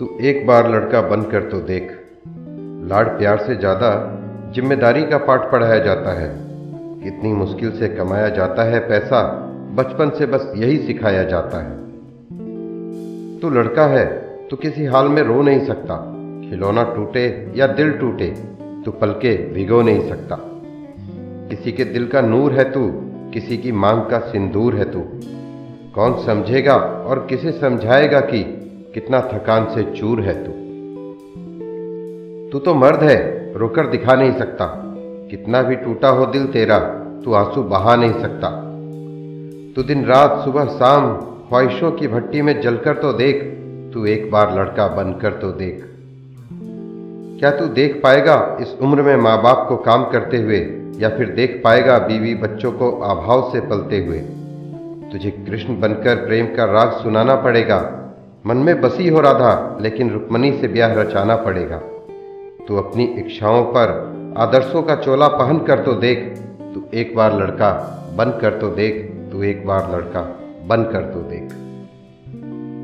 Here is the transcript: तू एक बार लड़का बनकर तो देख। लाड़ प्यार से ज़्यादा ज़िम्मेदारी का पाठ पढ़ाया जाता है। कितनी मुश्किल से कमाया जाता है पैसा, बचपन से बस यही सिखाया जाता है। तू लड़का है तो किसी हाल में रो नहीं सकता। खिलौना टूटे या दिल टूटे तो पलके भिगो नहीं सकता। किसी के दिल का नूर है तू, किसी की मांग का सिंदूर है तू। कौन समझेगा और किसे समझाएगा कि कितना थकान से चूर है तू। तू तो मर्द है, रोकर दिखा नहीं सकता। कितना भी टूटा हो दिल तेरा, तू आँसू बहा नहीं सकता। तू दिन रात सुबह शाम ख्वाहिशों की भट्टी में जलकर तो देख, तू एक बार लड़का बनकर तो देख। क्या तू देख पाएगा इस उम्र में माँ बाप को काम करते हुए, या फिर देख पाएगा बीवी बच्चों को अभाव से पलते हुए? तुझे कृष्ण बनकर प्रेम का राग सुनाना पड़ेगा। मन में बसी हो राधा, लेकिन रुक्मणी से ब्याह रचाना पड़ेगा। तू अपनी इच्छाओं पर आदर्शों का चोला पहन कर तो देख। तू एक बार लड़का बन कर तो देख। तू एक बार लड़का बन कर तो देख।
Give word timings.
तू 0.00 0.08
एक 0.20 0.46
बार 0.46 0.70
लड़का 0.70 1.00
बनकर 1.02 1.42
तो 1.42 1.60
देख। 1.60 1.90
लाड़ 2.90 3.06
प्यार 3.08 3.38
से 3.38 3.54
ज़्यादा 3.56 3.90
ज़िम्मेदारी 4.54 5.02
का 5.02 5.18
पाठ 5.18 5.50
पढ़ाया 5.52 5.78
जाता 5.78 6.12
है। 6.12 6.28
कितनी 7.02 7.32
मुश्किल 7.32 7.70
से 7.70 7.88
कमाया 7.88 8.28
जाता 8.28 8.64
है 8.64 8.80
पैसा, 8.80 9.22
बचपन 9.74 10.10
से 10.10 10.26
बस 10.26 10.52
यही 10.56 10.76
सिखाया 10.78 11.22
जाता 11.24 11.62
है। 11.62 11.76
तू 13.40 13.50
लड़का 13.50 13.86
है 13.86 14.04
तो 14.48 14.56
किसी 14.56 14.84
हाल 14.84 15.08
में 15.08 15.22
रो 15.22 15.42
नहीं 15.42 15.66
सकता। 15.66 15.96
खिलौना 16.50 16.82
टूटे 16.82 17.52
या 17.56 17.66
दिल 17.66 17.90
टूटे 17.90 18.28
तो 18.84 18.90
पलके 18.90 19.36
भिगो 19.54 19.82
नहीं 19.82 20.08
सकता। 20.08 20.38
किसी 21.50 21.72
के 21.72 21.84
दिल 21.84 22.06
का 22.06 22.20
नूर 22.20 22.52
है 22.52 22.70
तू, 22.72 22.90
किसी 23.32 23.56
की 23.56 23.72
मांग 23.72 24.02
का 24.02 24.18
सिंदूर 24.18 24.76
है 24.76 24.84
तू। 24.92 25.02
कौन 25.94 26.16
समझेगा 26.26 26.76
और 27.08 27.26
किसे 27.30 27.52
समझाएगा 27.52 28.20
कि 28.20 28.42
कितना 28.94 29.20
थकान 29.20 29.64
से 29.74 29.82
चूर 29.82 30.20
है 30.20 30.44
तू। 30.44 30.52
तू 32.52 32.58
तो 32.58 32.74
मर्द 32.74 33.02
है, 33.02 33.52
रोकर 33.54 33.86
दिखा 33.86 34.14
नहीं 34.14 34.32
सकता। 34.32 34.66
कितना 35.30 35.62
भी 35.62 35.76
टूटा 35.76 36.08
हो 36.08 36.26
दिल 36.26 36.46
तेरा, 36.46 36.78
तू 37.24 37.32
आँसू 37.32 37.62
बहा 37.62 37.96
नहीं 37.96 38.12
सकता। 38.12 38.50
तू 39.76 39.82
दिन 39.82 40.04
रात 40.04 40.44
सुबह 40.44 40.64
शाम 40.64 41.14
ख्वाहिशों 41.48 41.92
की 41.92 42.08
भट्टी 42.08 42.42
में 42.42 42.60
जलकर 42.60 42.94
तो 42.94 43.12
देख, 43.12 43.42
तू 43.94 44.06
एक 44.06 44.30
बार 44.30 44.58
लड़का 44.58 44.88
बनकर 44.88 45.30
तो 45.30 45.52
देख। 45.52 45.84
क्या 47.40 47.50
तू 47.50 47.66
देख 47.66 48.00
पाएगा 48.02 48.58
इस 48.60 48.76
उम्र 48.82 49.02
में 49.02 49.16
माँ 49.16 49.42
बाप 49.42 49.66
को 49.68 49.76
काम 49.76 50.04
करते 50.04 50.36
हुए, 50.36 50.58
या 50.96 51.08
फिर 51.08 51.28
देख 51.28 51.60
पाएगा 51.64 51.98
बीवी 51.98 52.34
बच्चों 52.34 52.72
को 52.72 52.90
अभाव 52.90 53.52
से 53.52 53.60
पलते 53.60 54.04
हुए? 54.04 54.18
तुझे 55.12 55.30
कृष्ण 55.30 55.80
बनकर 55.80 56.16
प्रेम 56.16 56.46
का 56.46 56.64
राग 56.64 56.92
सुनाना 56.92 57.34
पड़ेगा। 57.34 57.97
मन 58.46 58.56
में 58.56 58.80
बसी 58.80 59.08
हो 59.08 59.20
राधा, 59.20 59.78
लेकिन 59.80 60.10
रुक्मणी 60.10 60.52
से 60.52 60.68
ब्याह 60.68 60.92
रचाना 60.92 61.36
पड़ेगा। 61.36 61.78
तू 62.68 62.76
अपनी 62.76 63.04
इच्छाओं 63.04 63.64
पर 63.64 63.90
आदर्शों 64.38 64.82
का 64.82 64.96
चोला 64.96 65.28
पहन 65.28 65.58
कर 65.58 65.84
तो 65.84 65.92
देख। 65.92 66.18
तू 66.74 66.82
एक 66.94 67.16
बार 67.16 67.38
लड़का 67.38 67.70
बन 68.16 68.30
कर 68.30 68.58
तो 68.60 68.68
देख। 68.68 69.14
तू 69.32 69.42
एक 69.42 69.66
बार 69.66 69.90
लड़का 69.92 70.20
बन 70.66 70.82
कर 70.82 71.00
तो 71.14 71.20
देख। 71.20 71.52